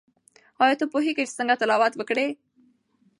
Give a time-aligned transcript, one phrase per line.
[0.63, 2.27] آیا ته پوهیږې چې څنګه تلاوت وکړې؟